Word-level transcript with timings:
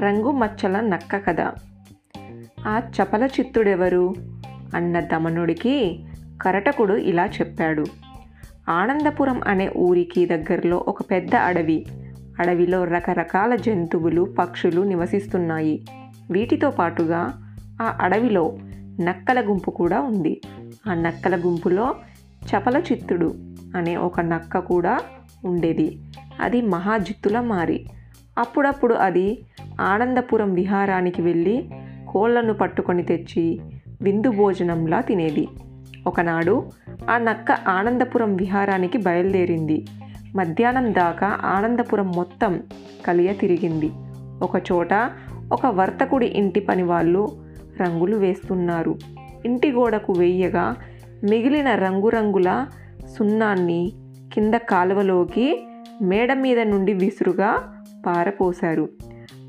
రంగు 0.00 0.30
మచ్చల 0.30 0.80
నక్క 0.80 1.16
కథ. 1.16 1.40
ఆ 2.66 2.80
చపల 2.80 3.24
చిత్తుడెవరు? 3.24 4.14
అన్న 4.74 5.00
దమనుడికి 5.00 6.04
కరటకుడు 6.42 6.94
ఇలా 6.94 7.26
చెప్పాడు. 7.26 7.84
ఆనందపురం 8.68 9.40
అనే 9.46 9.72
ఊరికి 9.76 10.26
దగ్గరలో 10.26 10.76
ఒక 10.76 11.10
పెద్ద 11.10 11.36
అడవి. 11.36 11.86
అడవిలో 12.38 12.84
రకరకాల 12.84 13.54
జంతువులు 13.54 14.22
పక్షులు 14.38 14.80
నివసిస్తున్నాయి. 14.80 15.86
వీటితో 16.30 16.70
పాటుగా 16.70 17.48
ఆ 17.82 17.98
అడవిలో 18.00 18.58
నక్కల 19.00 19.48
గుంపు 19.48 19.70
కూడా 19.70 20.00
ఉంది. 20.00 20.40
ఆ 20.88 20.94
నక్కల 20.94 21.36
గుంపులో 21.36 21.94
చపల 22.46 22.78
చిత్తుడు 22.78 23.34
అనే 23.76 23.96
ఒక 23.96 24.20
నక్క 24.20 24.58
కూడా 24.58 25.00
ఉండేది. 25.44 26.00
అది 26.40 26.62
మహాజిత్తుల 26.62 27.40
మారి. 27.40 27.86
అప్పుడప్పుడు 28.38 28.94
అది 28.94 29.38
ఆనందపురం 29.80 30.54
విహారానికి 30.54 31.22
వెళ్ళి 31.22 31.70
కోళ్ళను 32.08 32.54
పట్టుకొని 32.54 33.02
తెచ్చి 33.02 33.60
విందు 34.02 34.30
భోజనంలా 34.30 35.00
తినేది. 35.00 35.48
ఒకనాడు 36.06 36.70
ఆ 37.10 37.18
నక్క 37.18 37.52
ఆనందపురం 37.52 38.36
విహారానికి 38.36 38.98
బయలుదేరింది. 38.98 39.86
మధ్యాహ్నం 40.36 40.94
దాకా 40.94 41.38
ఆనందపురం 41.44 42.12
మొత్తం 42.16 42.62
కలియ 43.06 43.32
తిరిగింది. 43.32 43.90
ఒకచోట 44.42 45.10
ఒక 45.52 45.66
వర్తకుడి 45.66 46.26
ఇంటి 46.26 46.60
పని 46.60 46.82
వాళ్ళు 46.82 47.28
రంగులు 47.80 48.16
వేస్తున్నారు. 48.16 48.98
ఇంటి 49.44 49.72
గోడకు 49.72 50.12
వెయ్యగా 50.12 50.76
మిగిలిన 51.24 51.74
రంగురంగుల 51.74 52.66
సున్నాన్ని 53.18 53.92
కింద 54.34 54.54
కాలువలోకి 54.54 55.68
మేడ 56.02 56.32
మీద 56.32 56.60
నుండి 56.60 56.92
విసురుగా 56.92 57.82
పారపోశారు. 58.06 58.88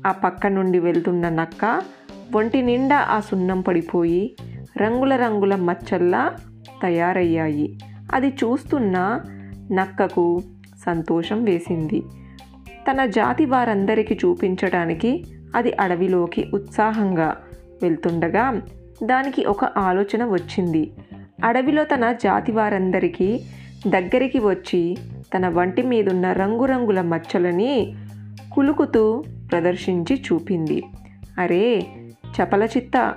ఆ 0.06 0.12
పక్క 0.12 0.46
నుండి 0.46 0.78
వెళ్తున్న 0.78 1.28
నక్క 1.28 1.80
ఒంటి 2.34 2.62
నిండా 2.62 2.98
ఆ 2.98 3.20
సున్నం 3.20 3.60
పడిపోయి 3.60 4.36
రంగుల 4.78 5.16
రంగుల 5.16 5.54
మచ్చల్లా 5.54 6.32
తయారయ్యాయి. 6.82 7.78
అది 8.12 8.28
చూస్తున్న 8.28 9.20
నక్కకు 9.72 10.42
సంతోషం 10.86 11.44
వేసింది. 11.44 12.02
తన 12.90 13.06
జాతి 13.06 13.44
వారందరికీ 13.44 14.14
చూపించడానికి 14.14 15.24
అది 15.56 15.72
అడవిలోకి 15.72 16.46
ఉత్సాహంగా 16.54 17.36
వెళ్తుండగా 17.82 18.62
దానికి 19.04 19.44
ఒక 19.44 19.64
ఆలోచన 19.64 20.24
వచ్చింది. 20.24 20.92
అడవిలో 21.44 21.84
తన 21.84 22.12
జాతి 22.12 22.52
వారందరికీ 22.52 23.40
దగ్గరికి 23.88 24.38
వచ్చి 24.38 24.96
తన 25.36 25.48
వంటి 25.48 25.82
మీదున్న 25.82 26.32
రంగురంగుల 26.32 27.00
మచ్చలని 27.00 27.94
కులుకుతూ 28.52 29.24
ప్రదర్శించి 29.50 30.22
చూపింది. 30.32 30.82
అరే 31.38 31.86
చపల 32.24 32.64
చిత్త 32.64 33.14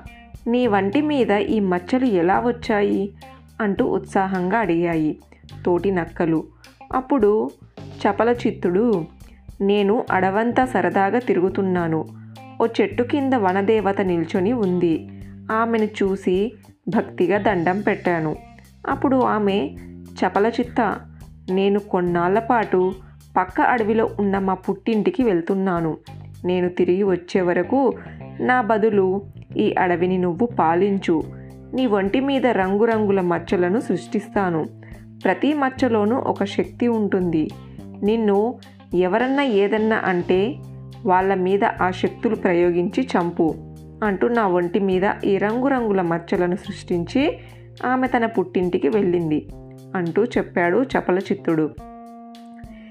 నీ 0.48 0.68
వంటి 0.68 1.02
మీద 1.02 1.32
ఈ 1.32 1.60
మచ్చలు 1.60 2.06
ఎలా 2.06 2.40
వచ్చాయి? 2.40 3.14
అంటూ 3.62 3.86
ఉత్సాహంగా 3.86 4.60
అడిగాయి 4.60 5.20
తోటి 5.66 5.92
నక్కలు. 5.92 6.44
అప్పుడు 6.94 7.50
చపల 7.76 8.30
చిత్తుడు 8.30 9.06
నేను 9.62 10.06
అడవంతా 10.12 10.66
సరదాగా 10.66 11.20
తిరుగుతున్నాను. 11.20 12.06
ఓ 12.62 12.68
చెట్టు 12.82 13.04
కింద 13.04 13.34
వనదేవత 13.34 14.02
నిల్చొని 14.02 14.54
ఉంది. 14.54 15.08
ఆమెను 15.52 15.86
చూసి 15.86 16.52
భక్తిగా 16.88 17.38
దండం 17.38 17.82
పెట్టాను. 17.82 18.36
అప్పుడు 18.90 19.16
ఆమె 19.16 19.76
చపలచిత్త 20.14 21.00
నేను 21.52 21.80
కొన్నాళ్ళ 21.80 22.40
పాటు 22.40 22.94
పక్క 23.38 23.62
అడవిలో 23.62 24.10
ఉన్న 24.20 24.40
మా 24.40 24.54
పుట్టింటికి 24.54 25.24
వెళ్తున్నాను. 25.24 25.98
నేను 26.46 26.70
తిరిగి 26.70 27.04
వచ్చే 27.04 27.42
వరకు 27.42 27.94
నా 28.40 28.62
బదులు 28.62 29.22
ఈ 29.58 29.76
అడవిని 29.80 30.18
నువ్వు 30.18 30.46
పాలించు. 30.46 31.24
నీ 31.74 31.86
ఒంటి 31.86 32.20
మీద 32.20 32.48
రంగురంగుల 32.48 33.22
మచ్చలను 33.22 33.80
సృష్టిస్తాను. 33.80 34.66
ప్రతి 35.24 35.54
మచ్చలోనూ 35.54 36.16
ఒక 36.16 36.44
శక్తి 36.44 36.88
ఉంటుంది. 36.88 37.50
నిన్ను 38.04 38.56
ఎవరన్నా 38.94 39.44
ఏదన్నా 39.44 40.02
అంటే 40.06 40.56
వాళ్ళ 41.06 41.34
మీద 41.34 41.64
ఆ 41.64 41.92
శక్తులు 41.92 42.36
ప్రయోగించి 42.36 43.08
చంపు 43.18 43.56
అంటూ 44.04 44.28
నా 44.28 44.48
ఒంటి 44.48 44.80
మీద 44.80 45.02
ఈ 45.26 45.38
రంగురంగుల 45.38 46.02
మచ్చలను 46.02 46.56
సృష్టించి 46.56 47.40
ఆమె 47.86 48.08
తన 48.08 48.26
పుట్టింటికి 48.26 48.90
వెళ్ళింది 48.90 49.48
అంటూ 49.96 50.24
చెప్పాడు 50.24 50.84
చపలచిత్తుడు. 50.84 51.70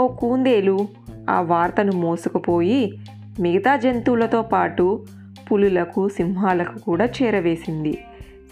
ఓ 0.00 0.08
కూందేలు 0.08 0.88
ఆ 1.30 1.40
వార్తను 1.40 1.92
మోసుకుపోయి 1.92 2.98
మిగతా 3.40 3.76
జంతువులతో 3.76 4.42
పాటు 4.42 5.04
పులులకు 5.52 6.08
సింహాలకు 6.08 6.78
కూడా 6.78 7.04
చేరవేసింది. 7.04 7.98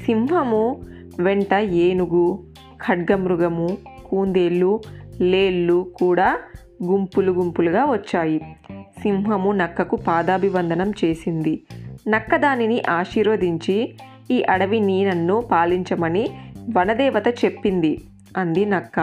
సింహము 0.07 0.81
వెంట 1.21 1.55
ఏనుగు 1.55 2.45
ఖడ్గమృగము 2.89 3.77
కూందేళ్ళు 4.07 4.81
లేళ్ళు 5.21 5.93
కూడా 6.01 6.39
గుంపులు 6.85 7.33
గుంపులుగా 7.33 7.85
వచ్చాయి. 7.85 8.57
సింహము 9.03 9.53
నక్కకు 9.53 9.97
పాదాభివందనం 9.97 10.93
చేసింది. 11.05 11.63
నక్క 12.09 12.37
దానిని 12.37 12.83
ఆశీర్వదించి 12.91 13.95
ఈ 14.31 14.43
అడవిని 14.43 15.05
నన్ను 15.05 15.41
పాలించమని 15.41 16.29
వనదేవత 16.77 17.29
చెప్పింది. 17.29 18.01
అంది 18.37 18.65
నక్క. 18.65 19.01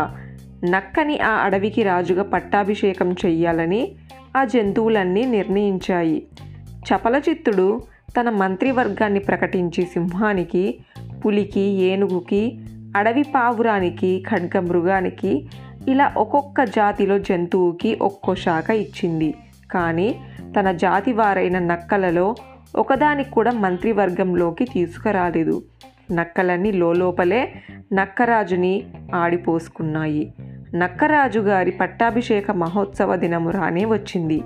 నక్కని 0.70 1.20
ఆ 1.20 1.30
అడవికి 1.30 1.84
రాజుగా 1.84 2.24
పట్టాభిషేకం 2.24 3.12
చెయ్యాలని 3.12 3.92
ఆ 4.38 4.44
జంతువులన్నీ 4.44 5.26
నిర్ణయించాయి. 5.26 6.28
చపలచిత్తుడు 6.72 7.82
తన 8.20 8.30
మంత్రివర్గాన్ని 8.30 9.20
ప్రకటించి 9.20 9.86
సింహానికి 9.86 10.80
పులికి 11.26 11.62
ఏనుగుకి 11.62 12.60
అడవి 12.98 13.24
పావురానికి 13.24 14.24
ఖడ్గమృగానికి 14.30 15.50
ఇలా 15.88 16.14
ఒక్కొక్క 16.18 16.64
జాతిలో 16.64 17.20
జంతువుకి 17.20 17.98
ఒక్కో 18.02 18.36
శాఖ 18.36 18.70
ఇచ్చింది. 18.70 19.34
కానీ 19.72 20.16
తన 20.60 20.72
జాతి 20.72 21.14
వారైన 21.14 21.60
నక్కలలో 21.60 22.36
ఒకదానికి 22.76 23.32
కూడా 23.32 23.52
మంత్రివర్గంలోకి 23.52 24.66
తీసుకురాలేదు. 24.66 25.64
నక్కలన్నీ 26.12 26.72
లోపలే 26.72 27.54
నక్కరాజుని 27.94 28.84
ఆడిపోసుకున్నాయి. 29.16 30.34
నక్కరాజు 30.76 31.40
గారి 31.40 31.72
పట్టాభిషేక 31.72 32.52
మహోత్సవ 32.52 33.16
దినము 33.16 33.50
రానే 33.50 33.86
వచ్చింది. 33.86 34.42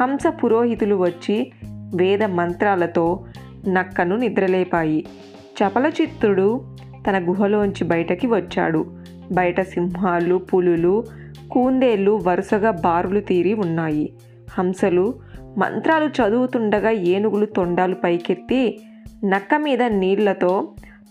హంస 0.00 0.26
పురోహితులు 0.44 0.94
వచ్చి 0.94 1.52
వేద 1.96 2.22
మంత్రాలతో 2.22 3.24
నక్కను 3.68 4.16
నిద్రలేపాయి. 4.16 5.06
చపలచిత్రుడు 5.32 6.60
తన 7.08 7.28
గుహలోంచి 7.28 7.84
బయటకి 7.84 8.26
వచ్చాడు. 8.26 8.86
బయట 9.32 9.60
సింహాలు 9.60 10.34
పులులు 10.34 11.04
కూందేళ్ళు 11.50 12.20
వరుసగా 12.22 12.70
బారులు 12.70 13.20
తీరి 13.20 13.54
ఉన్నాయి. 13.54 14.12
హంసలు 14.58 15.14
మంత్రాలు 15.58 16.06
చదువుతుండగా 16.06 16.90
ఏనుగులు 16.90 17.46
తొండాలు 17.46 17.94
పైకెత్తి 17.94 18.80
నక్క 19.24 19.54
మీద 19.54 19.82
నీళ్ళతో 19.82 20.68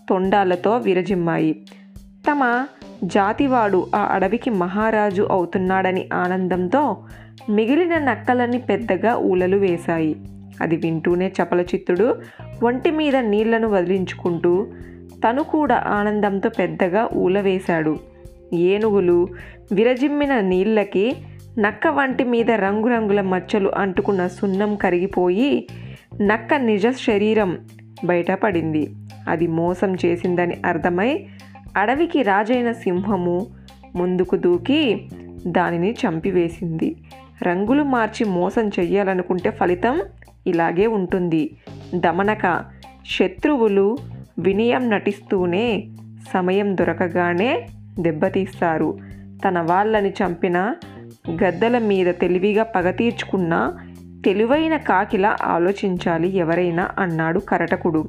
తొండాలతో 0.08 0.76
విరజిమ్మాయి. 0.76 1.66
తమ 2.30 2.66
జాతివాడు 3.04 3.86
ఆ 3.94 3.98
అడవికి 3.98 4.50
మహారాజు 4.50 5.28
అవుతున్నాడని 5.30 6.08
ఆనందంతో 6.12 6.96
మిగిలిన 7.50 7.98
నక్కలని 7.98 8.58
పెద్దగా 8.58 9.16
ఊలలు 9.16 9.56
వేశాయి. 9.56 10.16
అది 10.60 10.76
వింటూనే 10.76 11.32
చపలచిత్తుడు 11.42 12.16
ఒంటి 12.64 12.90
మీద 12.90 13.16
నీళ్ళను 13.16 13.68
వదిలించుకుంటూ 13.68 14.66
తను 15.28 15.42
కూడా 15.42 15.84
ఆనందంతో 15.86 16.48
పెద్దగా 16.48 17.08
ఊల 17.16 17.40
వేశాడు. 17.40 17.96
ఏనుగులు 18.54 19.28
విరజిమ్మిన 19.72 20.40
నీళ్ళకి 20.40 21.16
నక్క 21.58 21.86
వంటి 21.86 22.24
మీద 22.24 22.50
రంగురంగుల 22.50 23.20
మచ్చలు 23.20 23.68
అంటుకున్న 23.68 24.26
సున్నం 24.26 24.76
కరిగిపోయి 24.76 25.68
నక్క 26.20 26.54
నిజ 26.54 26.88
శరీరం 26.88 27.58
బయటపడింది. 28.04 28.90
అది 29.28 29.46
మోసం 29.46 29.96
చేసిందని 30.04 30.56
అర్థమై 30.66 31.26
అడవికి 31.76 32.22
రాజైన 32.22 32.72
సింహము 32.72 33.46
ముందుకు 33.96 34.36
దూకి 34.36 35.08
దానిని 35.46 35.92
చంపివేసింది. 35.92 36.96
రంగులు 37.42 37.82
మార్చి 37.82 38.24
మోసం 38.24 38.68
చెయ్యాలనుకుంటే 38.68 39.50
ఫలితం 39.50 40.00
ఇలాగే 40.46 40.86
ఉంటుంది. 40.86 41.50
దమనక 41.94 42.64
శత్రువులు 43.06 43.96
వినయం 44.38 44.90
నటిస్తూనే 44.90 45.84
సమయం 46.32 46.76
దొరకగానే 46.76 47.66
దెబ్బతీస్తారు. 48.00 48.98
తన 49.48 49.60
వాళ్ళని 49.60 50.10
చంపిన 50.10 50.74
గద్దల 51.44 51.78
మీద 51.78 52.14
తెలివిగా 52.14 52.62
పగ 52.62 52.90
తీర్చుకున్న 52.90 53.72
తెలివైన 54.24 54.76
కాకిలా 54.76 55.36
ఆలోచించాలి 55.42 56.36
ఎవరైనా 56.36 56.88
అన్నాడు 56.98 57.40
కరటకుడు. 57.40 58.08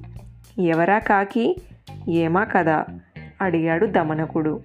ఎవరా 0.60 1.00
కాకి? 1.00 1.62
ఏమా 2.10 2.44
కదా? 2.44 2.86
అడిగాడు 3.42 3.86
దమనకుడు. 3.86 4.62